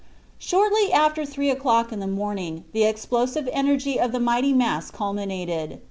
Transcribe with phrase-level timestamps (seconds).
[0.39, 5.79] Shortly after three o'clock in the morning the explosive energy of the mighty mass culminated.